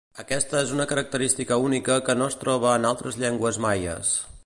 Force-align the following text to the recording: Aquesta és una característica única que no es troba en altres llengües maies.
Aquesta 0.21 0.61
és 0.67 0.71
una 0.77 0.87
característica 0.91 1.59
única 1.65 1.99
que 2.09 2.17
no 2.23 2.33
es 2.33 2.41
troba 2.45 2.75
en 2.79 2.91
altres 2.93 3.23
llengües 3.25 3.65
maies. 3.69 4.21